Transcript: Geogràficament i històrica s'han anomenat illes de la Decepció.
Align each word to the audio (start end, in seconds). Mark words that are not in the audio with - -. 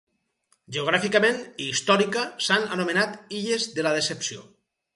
Geogràficament 0.77 1.37
i 1.65 1.67
històrica 1.75 2.25
s'han 2.47 2.67
anomenat 2.79 3.37
illes 3.43 3.71
de 3.79 3.89
la 3.89 3.93
Decepció. 4.01 4.47